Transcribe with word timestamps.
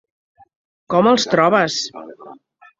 Com 0.95 1.11
els 1.13 1.29
trobes? 1.35 1.79